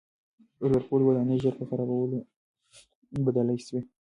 [0.59, 1.95] لوړپوړي ودانۍ ژر په خرابو
[3.25, 3.81] بدلې سوې.